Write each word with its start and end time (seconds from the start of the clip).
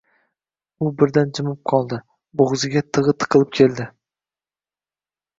U 0.85 0.87
birdan 1.01 1.33
jimib 1.39 1.59
qoldi— 1.73 1.99
bo‘g‘ziga 2.41 2.81
yig‘i 2.95 3.13
tiqilib 3.25 3.51
keldi. 3.59 3.87